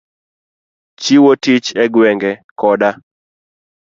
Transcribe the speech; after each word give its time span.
Chiwo 1.01 1.31
tich 1.43 1.67
e 1.83 1.85
gwenge 1.93 2.31
koda 2.59 2.89
e 2.95 2.99